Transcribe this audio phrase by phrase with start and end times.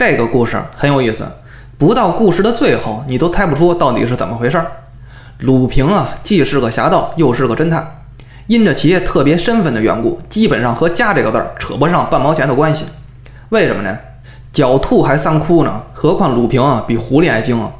[0.00, 1.28] 这个故事很有意思，
[1.76, 4.66] 不到故事的最后，你都猜不出到底是怎么回事儿。
[5.40, 7.86] 鲁平啊，既是个侠盗，又是个侦探，
[8.46, 12.86] 因着其特别身份的缘故，基本上和家这个字儿扯不上半毛钱的关系。
[13.50, 13.94] 为什么呢？
[14.54, 17.70] 狡兔还三窟呢，何况鲁平啊，比狐狸还精啊！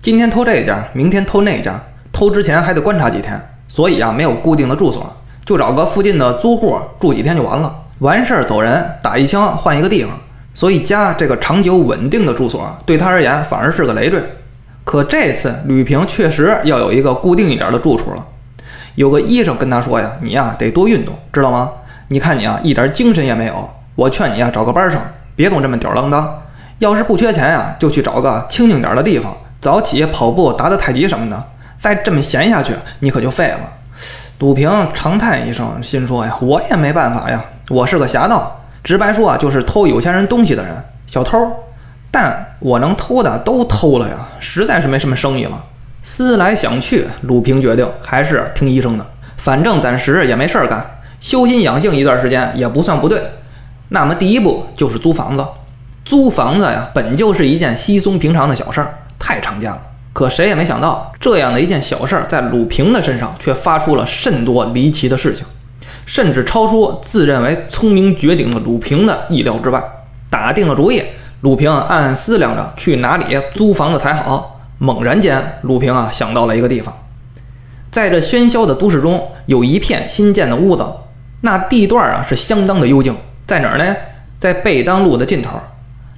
[0.00, 1.80] 今天偷这家，明天偷那家，
[2.12, 5.10] 偷之前还得观察几天，所以啊，没有固定的住所，
[5.46, 10.12] 就找个附近的租户住几天就完了，完事儿走人，打一枪换一个地方。
[10.52, 14.22] 所以家这个长久稳定的住所对他而言反而是个累赘。
[14.84, 18.26] 可这次吕平确实要有一个固定一点的住处了。
[18.96, 21.70] 有个医生跟他说呀：“你呀得多运动，知道吗？
[22.08, 23.70] 你看你啊一点精神也没有。
[23.94, 25.00] 我劝你啊找个班上，
[25.36, 26.42] 别总这么吊儿郎当。
[26.80, 31.42] 要是不缺钱呀，就去找个清静点的地方，早起跑步、打打太极什么的。
[31.78, 33.60] 再这么闲下去，你可就废了。”
[34.40, 40.74] 鲁平长叹一声，心说呀：“我也没办法呀，我是个侠盗。”直白说啊，就是偷有钱人东西的人，
[41.06, 41.38] 小偷。
[42.10, 45.62] 但我能偷的都偷了呀，实在是没什么生意了。
[46.02, 49.06] 思来想去，鲁平决定还是听医生的，
[49.36, 50.84] 反正暂时也没事儿干，
[51.20, 53.22] 修心养性一段时间也不算不对。
[53.90, 55.44] 那么第一步就是租房子。
[56.04, 59.78] 租房子呀，本就是一件稀松平常的小事儿，太常见了。
[60.12, 65.46] 可谁也没想到，这样的一件小事儿，在鲁平的身上却发出了甚多离奇的事情。
[66.10, 69.80] 甚至超出自认为聪明绝顶的鲁平的意料之外。
[70.28, 71.00] 打定了主意，
[71.42, 74.60] 鲁平暗暗思量着去哪里租房子才好。
[74.78, 76.92] 猛然间，鲁平啊想到了一个地方，
[77.92, 80.84] 在这喧嚣的都市中，有一片新建的屋子，
[81.42, 83.14] 那地段啊是相当的幽静。
[83.46, 83.94] 在哪儿呢？
[84.40, 85.60] 在贝当路的尽头，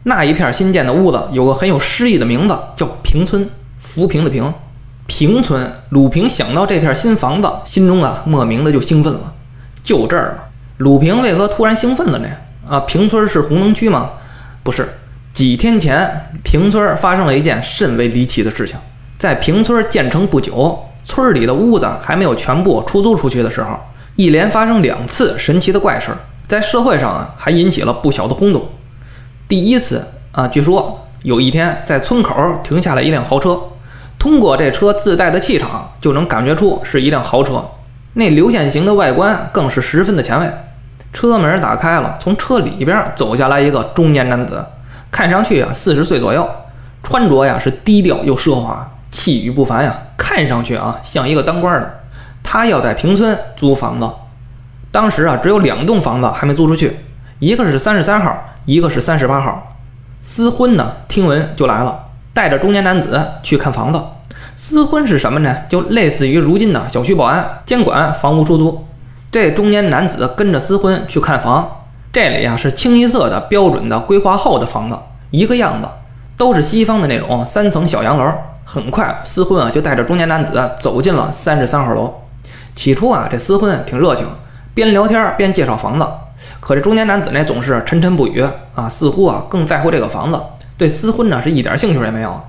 [0.05, 3.47] 那一片新建的屋子有个很有诗意的名字，叫平村。
[3.79, 4.51] 浮萍的萍，
[5.07, 5.71] 平村。
[5.91, 9.35] 鲁平想到这片新房子，心中啊莫名的就兴奋了。
[9.83, 10.45] 就这儿了，
[10.79, 12.29] 鲁平为何突然兴奋了呢？
[12.69, 14.11] 啊，平村是红灯区吗？
[14.63, 14.89] 不是，
[15.33, 18.79] 几天前平村发生了一件甚为离奇的事情。
[19.19, 23.79] 在平村建成不久，村里的屋子还没有全部出租出去的时候，
[24.15, 26.11] 一连发生两次神奇的怪事，
[26.47, 28.69] 在社会上啊还引起了不小的轰动。
[29.49, 33.59] 第一次啊，据说有一天在村口停下了一辆豪车，
[34.19, 37.65] 通过这车自带的气场，就能感觉出是一辆豪车。
[38.15, 40.51] 那流线型的外观更是十分的前卫。
[41.13, 44.65] 车门打开了，从车里边走下来一个中年男子，
[45.11, 46.49] 看上去啊四十岁左右，
[47.03, 52.01] 穿着呀是低调又奢华，气宇不凡呀，看上去啊像一个当官的。
[52.43, 54.09] 他要在平村租房子，
[54.91, 56.99] 当时啊只有两栋房子还没租出去，
[57.39, 59.77] 一个是三十三号，一个是三十八号。
[60.23, 64.01] 私婚呢，听闻就来了，带着中年男子去看房子。
[64.65, 65.57] 私婚是什么呢？
[65.69, 68.87] 就类似于如今的小区保安监管房屋出租。
[69.29, 71.69] 这中年男子跟着私婚去看房，
[72.13, 74.97] 这里啊是清一色的标准的规划后的房子，
[75.33, 75.89] 一个样子，
[76.37, 78.33] 都是西方的那种三层小洋楼。
[78.65, 82.15] 很快，私婚啊就带着中年男子走进了三十三号楼。
[82.77, 84.25] 起初啊，这私婚挺热情，
[84.75, 86.07] 边聊天边介绍房子。
[86.61, 88.41] 可这中年男子呢总是沉沉不语
[88.77, 90.41] 啊，似乎啊更在乎这个房子，
[90.79, 92.41] 对私婚呢是一点兴趣也没有。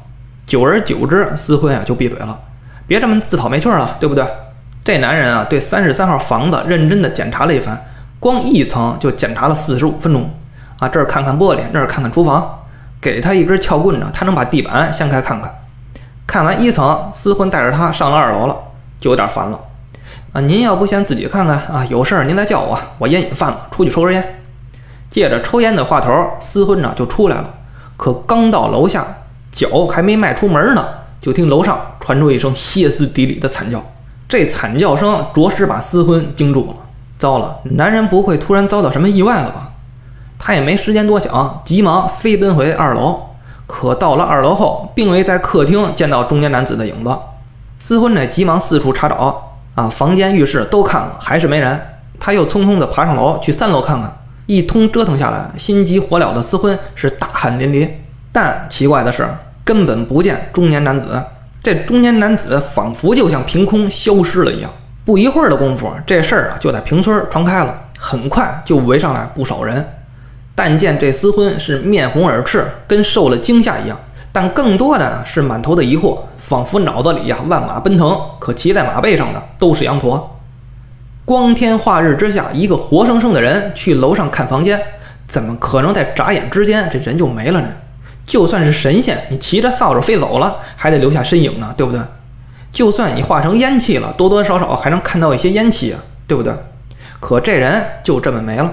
[0.46, 2.40] 久而久之，私婚啊就闭嘴了，
[2.86, 4.26] 别这么自讨没趣了，对不对？
[4.84, 7.86] 这男人啊，对三十三号房子认真的检查了一番，
[8.20, 10.30] 光一层就检查了四十五分钟
[10.80, 10.90] 啊！
[10.90, 12.66] 这儿看看玻璃，那儿看看厨房，
[13.00, 15.50] 给他一根撬棍子，他能把地板掀开看看。
[16.28, 18.56] 看完一层，私婚带着他上了二楼了，
[19.00, 19.58] 就有点烦了
[20.34, 20.42] 啊！
[20.42, 21.86] 您要不先自己看看啊？
[21.90, 24.42] 有事儿您再叫我，我烟瘾犯了，出去抽根烟。
[25.10, 26.12] 借着抽烟的话头，
[26.42, 27.50] 私婚呢就出来了，
[27.96, 29.06] 可刚到楼下。
[29.54, 30.84] 脚还没迈出门呢，
[31.22, 33.82] 就听楼上传出一声歇斯底里的惨叫。
[34.28, 36.76] 这惨叫声着实把思婚惊住了。
[37.20, 39.70] 糟了，男人不会突然遭到什么意外了吧？
[40.40, 43.18] 他也没时间多想，急忙飞奔回二楼。
[43.66, 47.16] 可到了二楼后，并未在客厅见到中年男子的影子。
[47.80, 51.80] 思婚呢，急忙四处查找，啊，房间、浴室都看了，还是没人。
[52.20, 54.12] 他又匆匆地爬上楼去三楼看看。
[54.46, 57.88] 一通折腾下来，心急火燎的思婚是大汗淋漓。
[58.34, 59.26] 但奇怪的是，
[59.64, 61.24] 根本不见中年男子。
[61.62, 64.70] 这中年男子仿佛就像凭空消失了一样。
[65.06, 69.86] 不一会儿的功夫，这事儿啊就在平村传开了，很快就围上来不少人。
[70.56, 73.98] 但见这厮婚是面红耳赤，跟受了惊吓一样。
[74.32, 80.40] 但更多的是满头的疑惑，仿佛脑子里呀万马奔腾，可骑在马背上的都是羊驼。
[81.24, 84.82] 光天化日之下，一个活生生的人去楼上看房间，
[85.28, 87.68] 怎么可能在眨眼之间这人就没了呢？
[88.26, 92.00] 就算是神仙，你骑着扫帚飞走了，还得留下身影呢，对不对？
[92.72, 96.54] 就算你化成烟气了，多多少少还能看到一些烟气啊，对不对？
[97.20, 98.72] 可这人就这么没了。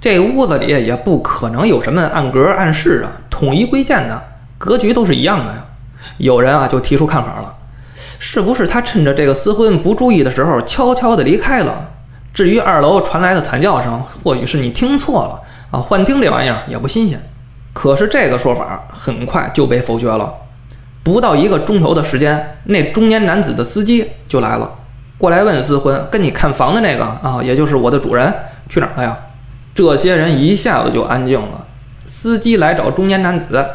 [0.00, 4.20] 这屋子里也不可能有什么暗格暗室啊，统一归建的
[4.58, 5.64] 格局都是一样的呀。
[6.18, 7.54] 有人啊就提出看法了，
[8.18, 11.88] 是不是他趁着这个私婚不注意的时候悄悄的离开了？
[12.34, 15.40] 至于二楼传来的惨叫声，或许是你听错了
[15.70, 17.20] 啊，幻听这玩意儿也不新鲜。
[17.72, 20.32] 可是这个说法很快就被否决了。
[21.02, 24.70] 不到一个钟头的时间，那中年男子的司机就来了，
[25.18, 28.32] 过来问私婚跟你看房的那个啊，也就是我的主人
[28.68, 29.18] 去哪儿了呀？
[29.74, 31.66] 这些人一下子就安静了。
[32.06, 33.66] 司机来找中年男子，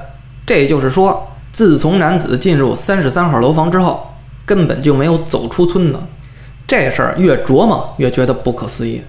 [0.46, 4.14] 这就是说，自从男子进入三十三号楼房之后，
[4.46, 6.00] 根本就没有走出村子。
[6.68, 9.02] 这事儿越琢磨越觉得不可思议，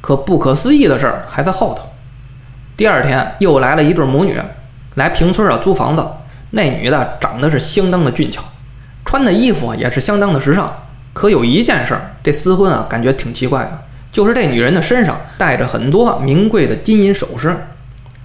[0.00, 1.88] 可不可思议的事儿还在后头。
[2.76, 4.40] 第二天又来了一对母女，
[4.96, 6.04] 来平村啊租房子。
[6.50, 8.42] 那女的长得是相当的俊俏，
[9.04, 10.72] 穿的衣服也是相当的时尚。
[11.12, 13.70] 可有一件事，这私婚啊感觉挺奇怪的，
[14.10, 17.56] 就是这女人的身上带着很多名贵的金银首饰。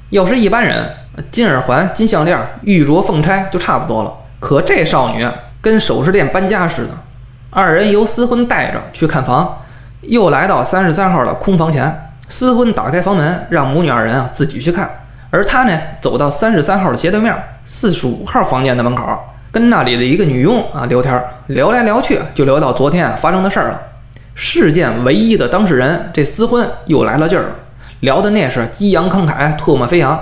[0.10, 0.90] 要是一般人，
[1.30, 4.12] 金耳环、金项链、玉镯凤钗就差不多了。
[4.40, 5.28] 可这少女
[5.62, 6.90] 跟首饰店搬家似的。
[7.52, 9.60] 二人由私婚带着去看房，
[10.02, 12.09] 又来到三十三号的空房前。
[12.30, 14.88] 私婚打开房门，让母女二人啊自己去看。
[15.32, 17.36] 而他呢，走到三十三号的斜对面，
[17.66, 19.04] 四十五号房间的门口，
[19.52, 23.82] 跟那里的一个女佣啊聊天，聊来聊去就聊到昨天啊发生的事儿了。
[24.36, 27.50] 事件唯一的当事人这私婚又来了劲儿了，
[28.02, 30.18] 聊的那是激昂慷慨，唾沫飞扬。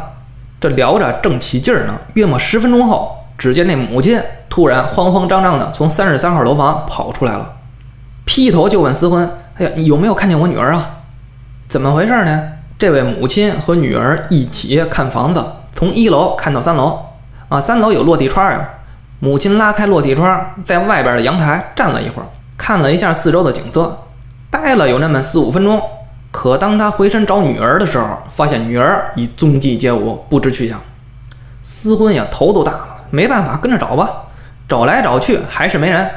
[0.59, 3.13] 这聊着正起劲儿呢，约莫十分钟后。
[3.38, 4.19] 只见那母亲
[4.50, 7.54] 突然慌慌张张的从三十三号楼房跑出来了，
[8.25, 10.97] 劈头就问私婚：“哎呀，你有没有看见我女儿啊？
[11.68, 12.50] 怎么回事呢？”
[12.80, 15.44] 这位母亲和女儿一起看房子，
[15.75, 17.00] 从一楼看到三楼，
[17.50, 18.69] 啊，三楼有落地窗呀。
[19.19, 23.98] 母亲拉开落地窗，在外边的阳台站了一会儿，看了一下四周的景色，
[24.52, 25.81] 待了有那么四五分钟。
[26.30, 30.80] 可当他回身找女儿的时候，发现女儿已踪迹皆无，不知去向。
[31.64, 32.88] 私婚呀，头都大了。
[33.10, 34.08] 没办法，跟着找吧。
[34.69, 36.08] 找来找去还是没人。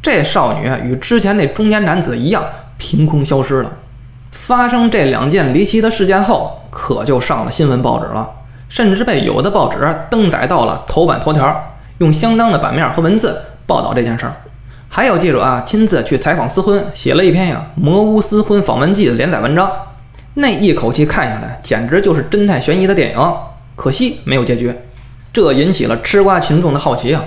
[0.00, 2.42] 这少女与之前那中年男子一样，
[2.78, 3.70] 凭空消失了。
[4.36, 8.30] 发生这两件离奇的事件后，可就上了新闻报纸了，
[8.68, 9.78] 甚至被有的报纸
[10.08, 14.34] 登载到了头版头条，用相当的版面和文字报道这件事儿。
[14.88, 19.68] 还有记者啊，亲自去采访私婚，写了一篇呀《魔屋私婚访问记》的连载文章。
[20.34, 23.34] 那一口气看下来，简直就是侦探悬疑的电影。
[23.74, 24.72] 可惜没有结局。
[25.32, 27.24] 这引起了吃瓜群众的好奇啊，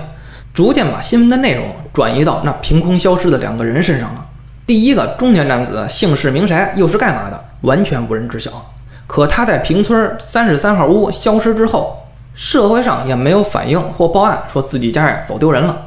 [0.54, 4.26] 逐渐把新闻的内容转移到那凭空消失的两个人身上了。
[4.70, 8.72] 第一个中年男子姓氏名谁，又是干嘛的，完全无人知晓。
[9.08, 12.06] 可他在平村三十三号屋消失之后，
[12.36, 15.86] 社会上也没有反映或报案说自己家呀否丢人了。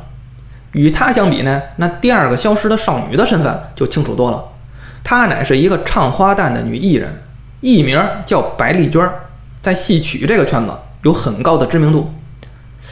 [0.74, 4.44] 与他相比呢，那第二个消失的少女的身份就清楚多了。
[5.02, 7.10] 她乃是一个唱花旦的女艺人，
[7.62, 9.10] 艺名叫白丽娟，
[9.62, 10.74] 在戏曲这个圈子。
[11.04, 12.14] 有很高的知名度，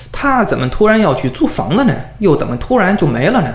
[0.09, 1.93] 她怎么突然要去租房子呢？
[2.19, 3.53] 又怎么突然就没了呢？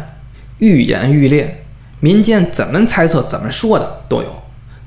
[0.59, 1.65] 愈演愈烈，
[2.01, 4.29] 民间怎么猜测、怎么说的都有。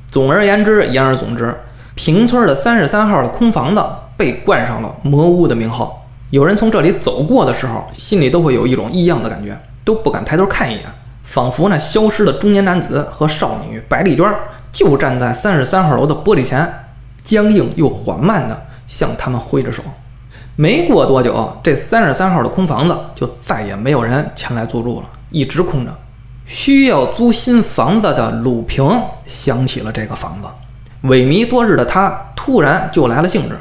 [0.10, 1.56] 总而言之，言而总之，
[1.96, 3.84] 平村的三十三号的空房子
[4.18, 6.08] 被冠上了“魔屋”的名号。
[6.30, 10.86] 有人从这里走过的时候，心里都会有一种异样的感觉，都不敢抬头看一眼，
[11.24, 14.26] 仿佛那消失的中年男子和少女白丽娟
[14.72, 16.72] 就站在三十三号楼的玻璃前，
[17.24, 18.66] 僵硬又缓慢的。
[18.90, 19.84] 向他们挥着手，
[20.56, 25.96] 没过多久，这三十三号的空房子就再也没有人前来租住了，一直空着。
[26.50, 28.84] 需要租新房子的鲁平
[29.28, 33.56] 想起了这个房子，萎靡多日的他突然就来了兴致。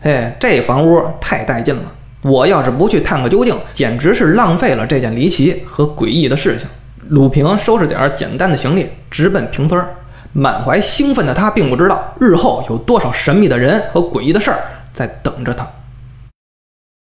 [0.00, 1.82] 嘿，这房屋太带劲了！
[2.22, 6.68] 我要是不去探个究竟，简直是浪费了这件离奇和诡异的事情。
[7.08, 9.84] 鲁平收拾点简单的行李，直奔平村。
[10.32, 14.60] 满怀兴奋的他，并不知道日后有多少神秘的人和诡异的事儿
[14.94, 15.66] 在等着他。